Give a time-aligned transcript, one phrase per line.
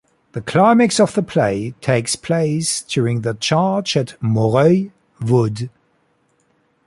[0.31, 4.89] The climax of the play takes place during the charge at Moreuil
[5.21, 5.69] Wood.